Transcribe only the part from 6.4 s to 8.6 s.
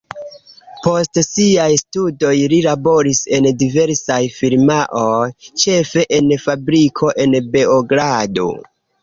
fabriko en Beogrado.